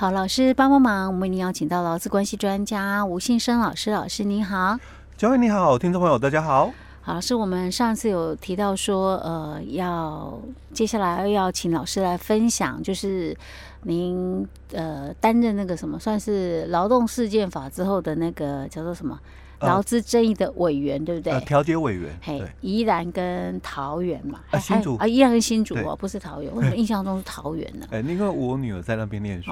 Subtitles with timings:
[0.00, 4.78] 好，老师帮帮忙，我们为您邀请到劳资关系专家吴信生老师，老师您好，
[5.16, 6.70] 教练你好，听众朋友大家好。
[7.00, 10.38] 好，老师，我们上次有提到说，呃，要
[10.72, 13.36] 接下来要请老师来分享，就是
[13.82, 19.18] 您呃担任那个什么，算是劳动事件法之后的那个叫做什么？
[19.60, 21.40] 劳资争议的委员，对不对？
[21.40, 27.86] 调解委员，嘿，宜兰跟桃园嘛，新竹啊，宜兰跟新竹哦，不是桃园，我怎么印象中是桃园呢？
[27.92, 29.50] 哎，因为我女儿在那边念书，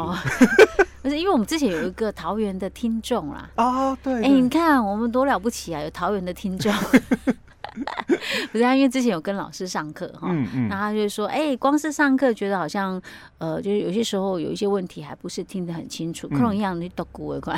[1.02, 6.72] 不是因为我们之前有一个桃园的听众啦，啊，对，哎，你看我们多了不起啊，有桃园的听众。
[8.52, 13.00] 不是他，因为之前有跟老师上课哈，嗯嗯，那他就说，哎、欸，光是上课觉得好像，
[13.38, 17.54] 呃，就是有些时候有一些问题还不是听得很清楚，可能一样你都估一块，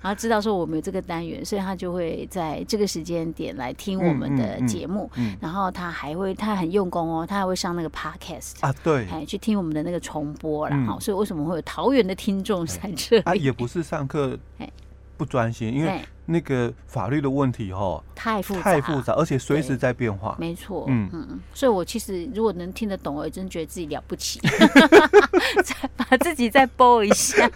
[0.00, 13.22] 然后知道说我们有这个单元，所以他就会在这个时间点来听我们的节目，嗯嗯嗯嗯、然后他还会，他很用功哦，他还会上那个 podcast 啊，对，哎，去听我们的那个重播了哈，嗯、所以为什么会有桃园的听众在这里？
[13.22, 14.38] 啊，也不是上课，
[15.18, 16.00] 不专心，因为。
[16.30, 20.36] 那个法律的问题哈，太复杂，太复杂，而且随时在变化。
[20.38, 21.08] 没错，嗯。
[21.10, 24.38] 嗯，所以我其实如果能听得懂，我也真觉得自己了不起，
[25.64, 27.50] 再把自己再播一下。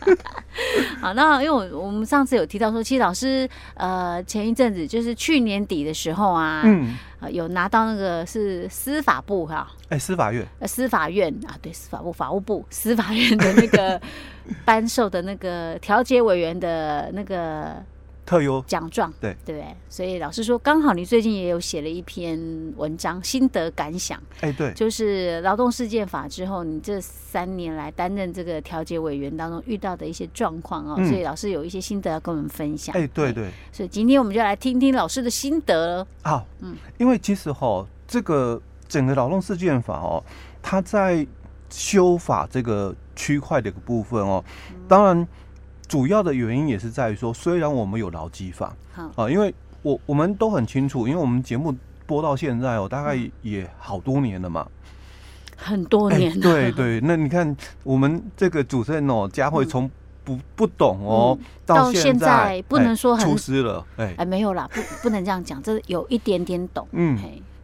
[1.02, 6.96] 好，那因为我我们上次有提到说，其实老师呃前一阵子就是去年底的时候啊，嗯，
[7.30, 14.00] 有拿到那个是司法部哈，哎，司法院，呃，司法院啊，对，司法部法务部司法院的那个
[14.64, 17.82] 颁授的那个调解委员的那个。
[18.24, 19.64] 特优奖状，对对？
[19.88, 22.38] 所以老师说，刚好你最近也有写了一篇
[22.76, 24.20] 文章，心得感想。
[24.40, 32.94] 哎，对，就是劳动事件法之后，你这三年来担任这个调解委员当中遇到的一些状况哦，所以老师有一些心得要跟我们分享。
[32.94, 36.06] 哎，对对，所以今天我们就来听听老师的心得了。
[36.22, 40.22] 好，嗯，因为其实哈，这个整个劳动事件法哦，
[40.62, 41.26] 它在
[41.68, 44.42] 修法这个区块的一个部分哦，
[44.88, 45.26] 当然。
[45.88, 51.74] 主要的原因也是在于说，虽然我们有劳基法，好啊，因为我我们都很清楚，因为我们节目
[52.06, 54.66] 播到现在哦，大概也好多年了嘛，
[55.56, 56.40] 很多年了。
[56.42, 59.90] 对对，那你看我们这个主持人哦，佳慧从
[60.24, 66.86] 不不懂哦，到现在不能说很出师了，哎哎，没有啦，不不能这样讲，这有一点点懂。
[66.92, 67.18] 嗯，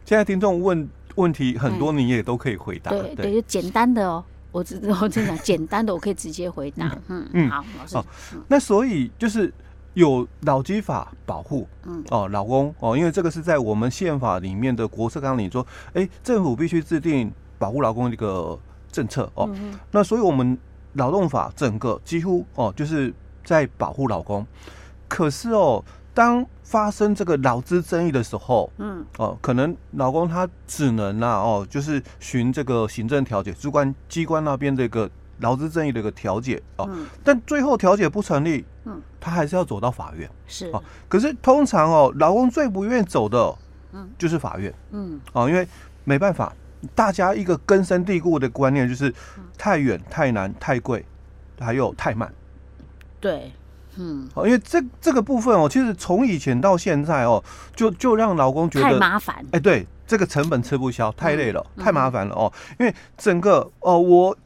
[0.05, 2.91] 现在听众问问题很多，你也都可以回答。
[2.91, 4.23] 对对，就简单的哦。
[4.51, 6.97] 我只 我这样简单的，我可以直接回答。
[7.07, 7.97] 嗯嗯，好，老师。
[7.97, 8.05] 哦，
[8.47, 9.53] 那所以就是
[9.93, 18.57] 有劳基法保护，嗯哦，劳工哦，因为这个是在我们宪法里面的国策纲领说，哎，政府必须制定保护劳工的一个
[18.91, 19.49] 政策哦。
[19.91, 20.57] 那所以我们
[20.93, 24.45] 劳动法整个几乎哦，就是在保护劳工。
[25.07, 25.83] 可是哦。
[26.19, 35.09] 当发生这个劳资争议的时候，嗯，哦，可能老公他只能啊，哦，就是寻这个行政调解主管机关那边的一个
[35.39, 40.69] 劳资争议的一个调解哦，嗯、但最后调解不成立，嗯，他还是要走到法院，是。
[40.71, 40.83] 哦。
[41.07, 43.55] 可是通常哦，老公最不愿意走的，
[43.93, 45.65] 嗯，就是法院，嗯，哦，因为
[46.03, 46.51] 没办法，
[46.93, 49.13] 大家一个根深蒂固的观念就是
[49.57, 51.05] 太远、太难、太贵，
[51.61, 52.29] 还有太慢，
[53.21, 53.53] 对。
[54.01, 57.43] 嗯，哦，因为这这个部分哦，其实从以前到现在哦，
[57.75, 59.45] 就就让老公觉得太麻烦。
[59.51, 62.51] 哎，对，这个成本吃不消，太累了，嗯、太麻烦了哦。
[62.79, 64.37] 因为整个哦，我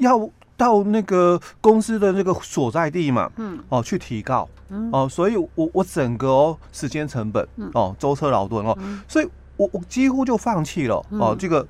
[0.00, 11.66] 要到那个公司的那个所在地嘛，嗯，哦，去提告，嗯，哦，所以我我整个哦时间成本，哦，舟车劳顿哦，嗯、所以我我几乎就放弃了哦，这个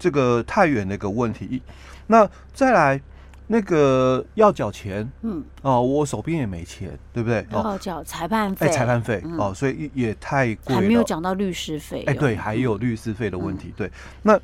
[0.00, 1.62] 这个太远的一个问题。
[2.08, 3.00] 那再来。
[3.52, 7.44] 那个要缴钱，嗯，哦，我手边也没钱，对不对？
[7.50, 10.80] 要缴裁判费，哎，裁判费，哦，所以也太贵了。
[10.80, 13.74] 还没有讲到律师费，哎，对，还有律师费的问题。
[13.76, 13.90] 对，
[14.22, 14.38] 那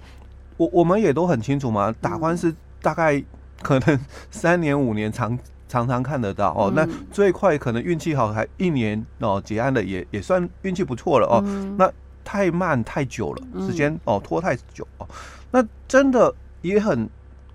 [0.57, 2.53] 我我们也都很清楚嘛，打官司
[2.83, 3.23] 大概
[3.63, 3.97] 可能
[4.29, 6.73] 三年五年，常常常看得到哦。
[6.75, 11.41] 那最快可能运气好，还一年哦结案的也也算运气不错了哦。
[11.79, 11.89] 那
[12.25, 15.07] 太慢太久了，时间哦拖太久哦，
[15.53, 17.09] 那真的也很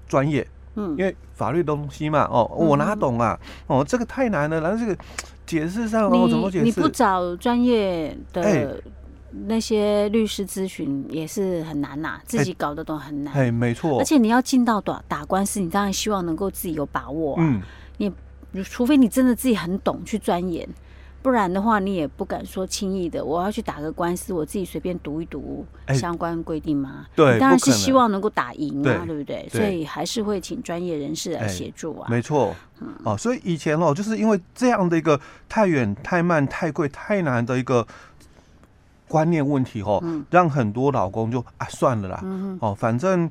[0.08, 0.48] 专业。
[0.76, 3.40] 嗯，因为法律东西嘛，哦，我哪懂啊？
[3.68, 4.98] 哦，这个太难了，然后这个
[5.46, 6.66] 解释上哦，怎么解释？
[6.66, 8.82] 你不找专业的
[9.48, 13.34] 那些律师咨询也是很难呐，自己搞得懂很难。
[13.34, 14.00] 哎，没错。
[14.00, 17.42] 而且你要进到打打官司，你当然希望能够自己有把握啊。
[17.42, 17.62] 嗯，
[17.98, 18.12] 你
[18.64, 20.68] 除非你真的自己很懂去钻研。
[21.22, 27.06] 不然的话，你也不敢说轻易的，我要去打个官司，我自己随便读一读相关规定嘛。
[27.16, 29.48] 对，当然是希望能够打赢啊，对不对？
[29.50, 32.08] 所以还是会请专业人士来协助啊。
[32.10, 32.56] 没错，
[33.04, 37.86] 哦，所以以前哦，就是因为这样的一个太远、太慢、太贵、太难的一个
[39.08, 42.24] 观念问题哦，让很多老公就啊算了啦，
[42.60, 43.30] 哦，反正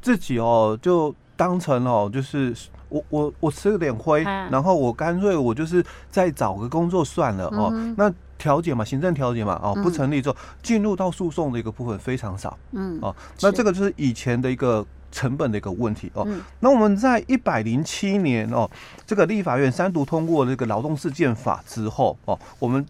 [0.00, 1.14] 自己哦就。
[1.34, 2.54] 当成哦，就是
[2.92, 7.70] 我我我吃了点亏，啊、然后我干脆我就是再找个工作算了哦。
[7.72, 16.24] 嗯、那调解嘛，行政调解嘛，哦，不成立之后进入到诉讼的一个部分非常少，嗯哦，那这个就是以前的一个成本的一个问题哦。
[16.26, 18.70] 嗯、那我们在一百零七年哦，
[19.06, 22.84] 这个立法院三读通过这个劳动事件法之后哦，我们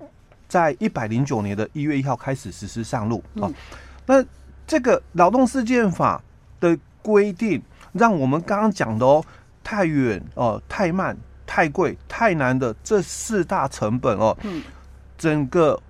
[0.49, 3.47] 在一百零九年的一月一号开始实施上路哦。
[3.47, 3.55] 嗯、
[4.07, 4.25] 那
[4.67, 6.21] 这个劳动事件法
[6.59, 7.63] 的规定。
[7.93, 9.23] 让我们刚刚讲的哦，
[9.63, 11.17] 太远哦，太慢、
[11.47, 14.63] 太贵、太难的这四大成本哦，嗯，
[15.17, 15.81] 整个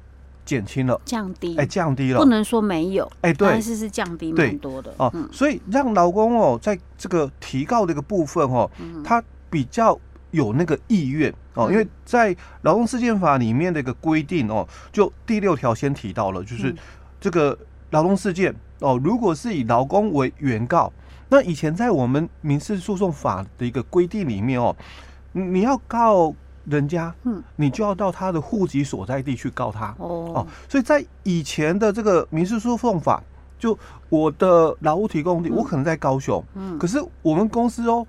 [0.44, 4.92] 减轻了，降低，哎，降低了，不能说没有，哎，对，但是是降低蛮多的。
[4.96, 9.98] 哦，嗯、所以让劳工哦，在这个提告的一个部分哦，嗯、他比较
[10.30, 16.74] 有那个意愿哦，因为在劳动事件法里面的一个规定哦，就第六条先提到了，就是
[17.20, 17.56] 这个
[17.90, 20.92] 劳动事件哦，如果是以劳工为原告。
[21.32, 24.76] 那以前在我们民事诉讼法的一个规定里面哦，
[25.32, 26.34] 你要告
[26.66, 29.94] 人家，嗯，你就要到他的户籍所在地去告他。
[29.96, 30.30] 哦。
[30.34, 30.46] 哦。
[30.68, 33.22] 所以在以前的这个民事诉讼法，
[33.58, 33.76] 就
[34.10, 38.06] 我的劳务提供地，我可能在高雄，嗯，可是我们公司哦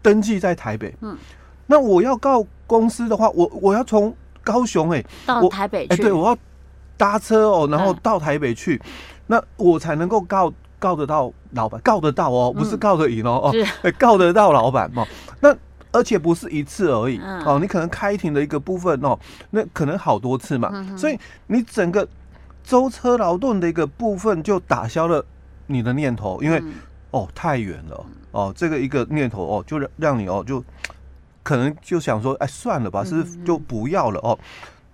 [0.00, 1.14] 登记在台北，嗯，
[1.66, 6.38] 那我要告公司的话，我我要从高雄哎到台北去，哎，对，我要
[6.96, 8.80] 搭车哦，然后到台北去，
[9.26, 10.50] 那我才能够告。
[10.82, 15.06] 告得到老板，告得到哦，不是告得赢哦，嗯、哦，告得到老板哦。
[15.38, 15.56] 那
[15.92, 19.16] 而且不是一次而已、嗯、哦，你可能开庭的一个部分哦，
[19.50, 22.08] 那可能好多次嘛，嗯、所以你整个
[22.64, 25.24] 舟车劳顿的一个部分就打消了
[25.68, 26.72] 你的念头，因为、嗯、
[27.12, 30.64] 哦太远了哦，这个一个念头哦，就让让你哦就
[31.44, 34.36] 可能就想说，哎算了吧，是就不要了哦。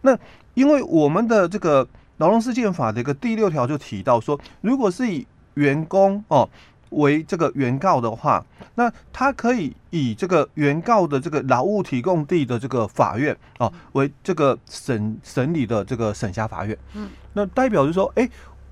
[0.02, 0.19] 那
[0.52, 1.87] 因为我们的这个
[2.19, 5.26] 劳动事件法的一个第六条就提到说，如果是以
[5.58, 6.49] 员工哦
[6.90, 8.43] 为这个原告的话，
[8.76, 16.78] 那他可以以这个原告的这个劳务提供地的这个法院哦为这个审审理的这个审辖法院。
[16.94, 18.26] 嗯，那代表就是说，哎，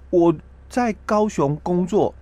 [0.08, 0.34] 我
[0.70, 2.14] 在高雄工作，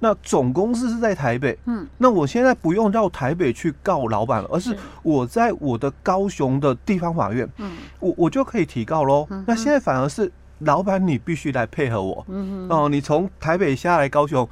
[0.00, 1.56] 那总公司是在台北。
[1.66, 9.28] 嗯，那我现在不用到台北去告老板了，而是我在我的高雄的地方法院，嗯，我我就可以提告喽。
[9.46, 10.32] 那现在反而是。
[10.60, 12.24] 老板，你必须来配合我。
[12.28, 14.48] 嗯哼，哦，你从台北下来高雄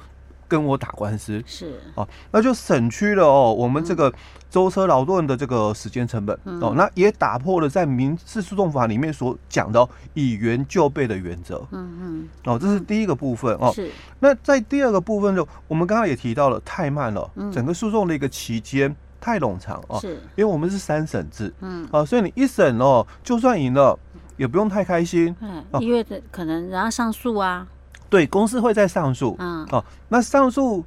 [0.47, 4.13] 跟我打官司是哦，那就省去了哦我们这个
[4.47, 11.65] 舟车劳顿的这个时间成本、嗯、哦，那也打破了在民事诉讼法里面所讲的、哦、以原就备的原则。
[11.71, 13.71] 嗯嗯，哦，这是第一个部分哦。
[13.73, 13.89] 是。
[14.19, 19.99] 那在第二个部分就我们刚刚也提到了太慢了，嗯、整个诉讼的一个期间太冗长哦。
[19.99, 20.13] 是。
[20.35, 21.51] 因为我们是三审制。
[21.61, 21.87] 嗯。
[21.91, 23.97] 啊，所以你一审哦，就算赢了。
[24.37, 27.65] 也不用太开心，嗯，因为的可能然后上诉啊，
[28.09, 30.83] 对，公司会再上诉，嗯，哦，那上诉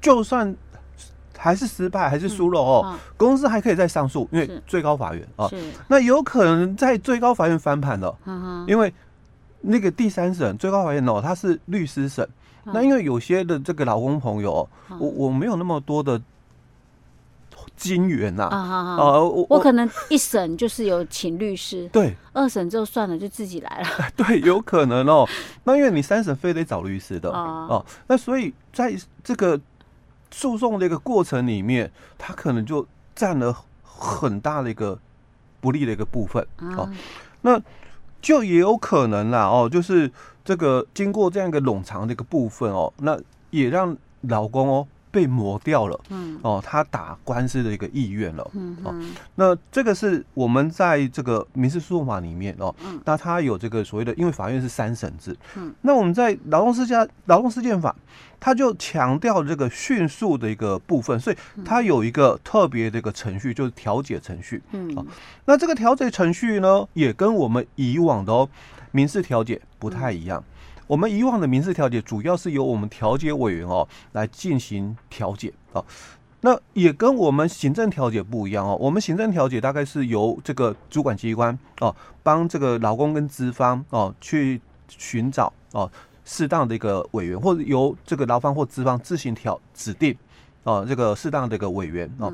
[0.00, 0.54] 就算
[1.36, 5.56] 还是失败还是输了哦，公司还可以再上诉，因为最高法院啊，是，
[5.88, 8.16] 那有可能在最高法院翻盘了，
[8.66, 8.92] 因为
[9.60, 12.28] 那个第三审最高法院哦，他是律师审，
[12.64, 14.68] 那因为有些的这个老公朋友，
[14.98, 16.20] 我我没有那么多的。
[17.82, 19.58] 金元呐，啊，我我。
[19.58, 25.28] 可能一审就是有请律师，对，二审就算了，就自己来了， 对，有可能哦。
[25.64, 27.28] 那因为你三审非得找律师的。
[27.30, 28.94] 哦，那所以在
[29.24, 29.60] 这个
[30.30, 34.98] 诉讼的一个过程里面，他可能就占了很大的一个
[35.60, 36.46] 不利的一个部分。
[36.76, 36.88] 哦。
[37.40, 37.60] 那
[38.20, 40.10] 就也有可能啦哦，就是
[40.44, 43.18] 这个经过这样一个冗长的一个部分哦，那
[43.50, 44.86] 也让老公哦。
[45.12, 48.92] 被磨掉了，嗯，哦，他打官司的一个意愿了，嗯，哦，
[49.36, 57.94] 那这个是我们在这个民事诉讼法里面哦，嗯，那他有这个所谓的，因为法院是三审制，嗯，那我们在劳动事件劳动事件法，
[58.40, 65.06] 他就强调这个迅速的一个部分，所以他有一个特别的一个程序，就是调解程序，嗯，哦，
[65.44, 68.48] 那这个调解程序呢，也跟我们以往的哦
[68.90, 70.42] 民事调解不太一样。
[70.92, 75.82] 我们以往的民事调解主要是由我们调解委员哦来进行调解啊，
[76.42, 78.76] 那也跟我们行政调解不一样哦。
[78.78, 85.90] 我们行政调解大概是由这个主管机关哦帮这个劳工跟资方哦去寻找哦
[86.26, 90.14] 适当的一个委员，或者由这个劳方或资方自行调指定
[90.64, 92.30] 哦这个适当的一个委员哦。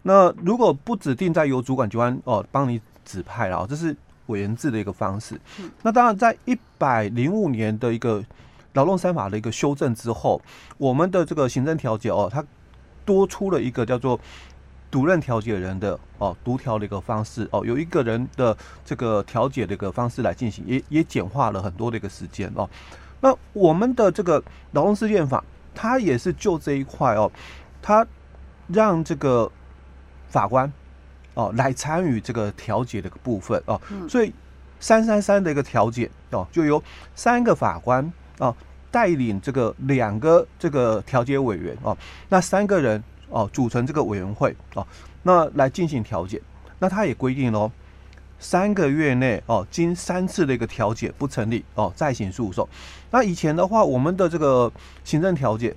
[0.00, 3.94] 那如果不指定，再由主管机关哦帮你指派了，这是。
[4.28, 5.38] 委员制的一个方式，
[5.82, 8.24] 那当然，在一百零五年的一个
[8.72, 10.40] 劳动三法的一个修正之后，
[10.78, 12.42] 我们的这个行政调解哦，它
[13.04, 14.18] 多出了一个叫做
[14.90, 22.68] 独任调解人的哦独调的一个方式哦，有一个人的这个调解的一个方式来进行，也也简化了很多的一个时间哦。
[23.20, 24.42] 那我们的这个
[24.72, 25.42] 劳动事件法，
[25.74, 27.30] 它也是就这一块哦，
[27.82, 28.06] 它
[28.68, 29.50] 让这个
[30.28, 30.70] 法官
[31.38, 34.32] 哦来参与这个调解的部分哦，所以
[34.80, 36.82] 三三三的一个调解哦，就由
[37.14, 38.52] 三个法官哦
[38.90, 41.96] 带领这个两个这个调解委员哦，
[42.28, 44.84] 那三个人哦组成这个委员会哦，
[45.22, 46.42] 那来进行调解。
[46.80, 47.70] 那他也规定喽，
[48.40, 52.68] 三个月内哦，经三次的一个调解不成立哦，再行诉讼。
[53.12, 54.72] 那以前的话，我们的这个
[55.04, 55.74] 行政调解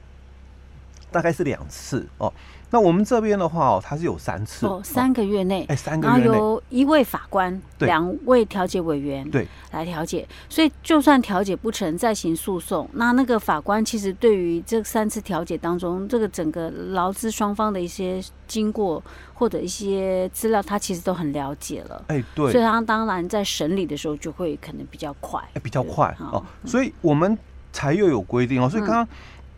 [1.12, 2.34] 大概是两次哦。
[2.72, 4.66] 那我们这边的话哦，它是有三次。
[4.66, 9.46] 哦，三个月内，哎，三个月内，然后由一位法官、两位调解委员对。
[9.72, 19.02] 来调解，所以就算调解不成，再行诉讼，那那个法官其实对于这三次调解当中，这个整个劳资双方的一些经过
[19.34, 26.14] 或者一些资料，他其实都很了解了，哎，对，所以他当然在审理的时候就会可能比较快，哎，比较快。
[26.20, 27.38] 哦，所以我们
[27.72, 29.08] 才又有规定哦，所以刚刚。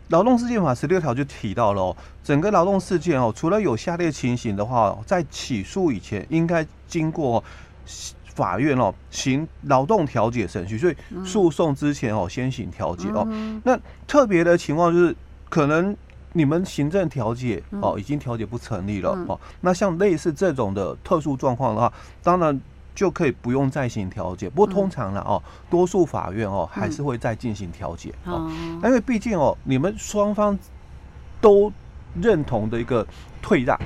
[0.08, 7.42] 劳动事件法十六条就提到了哦，整个劳动事件哦，除了有下列情形的话，在起诉以前应该经过
[8.34, 13.26] 法院哦行劳动调解程序，所以诉讼之前哦先行调解哦。
[13.64, 15.16] 那特别的情况就是，
[15.48, 15.96] 可能
[16.34, 21.92] 你们行政调解哦已经调解不成立了哦，那像类似这种的特殊状况的话，
[22.22, 22.60] 当然。
[22.94, 28.48] 就可以不用再行调解，不过通常呢哦，多数法院哦还是会再进行调解哦，
[28.84, 30.56] 因为毕竟哦，你们双方
[31.40, 31.72] 都
[32.20, 33.04] 认同的一个
[33.42, 33.76] 退让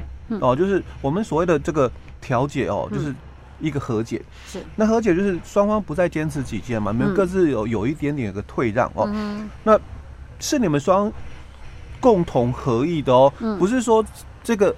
[0.41, 3.15] 哦，就是我们所谓的这个调解哦，就是
[3.61, 4.23] 一个和解。
[4.47, 9.09] 是，那和解就是双方不再坚持己见嘛，你们各自有有一点点的退让哦，
[9.65, 9.81] 那
[10.39, 11.11] 是你们双
[11.99, 14.05] 共同合意的哦，不是说
[14.45, 14.75] 这个。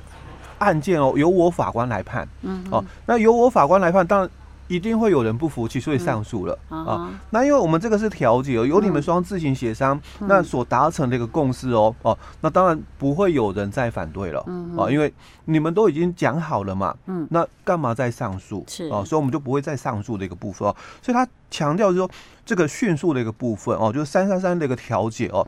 [0.61, 4.31] 案件哦，由我法官来判，嗯，哦，那由我法官来判，当然
[4.69, 6.57] 一定会有人不服气，所以上诉了。
[6.69, 7.11] 啊。
[7.31, 15.13] 那因为我们这个是调解哦，由你们双自行协商，那所达成的一个共识哦，哦，那当然不会有人再反对了，嗯，啊，因为
[15.47, 18.65] 你们都已经讲好了嘛，嗯，那干嘛再上诉？
[18.69, 18.89] 是。
[18.91, 20.77] 啊，所以我们就不会再上诉的一个部分哦。
[21.03, 22.09] 所以他强调说，
[22.47, 25.45] 这个迅速的一个部分哦，就是三三三的一个调解哦，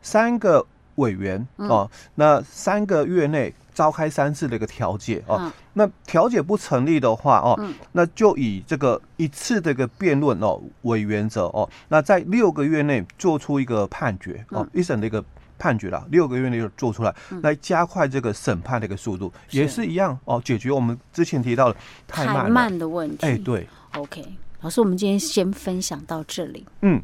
[0.00, 0.64] 三个
[0.96, 3.54] 委员哦，那三个月内。
[3.76, 7.54] 召开三次的一个调解哦，那调解不成立的话哦，
[7.92, 15.22] 那就以这个一次的一个辩论哦为原则哦，那在六个月内做出一个判决哦，一审的一个
[15.58, 21.76] 判决了，六个月内就做出来，来加快这个审判的一个速度，也是一样哦，解决我们之前提到的
[22.08, 23.26] 太慢太慢的问题。
[23.26, 23.68] 哎，对。
[23.92, 24.24] OK，
[24.62, 26.66] 老师，我们今天先分享到这里。
[26.80, 27.02] 嗯。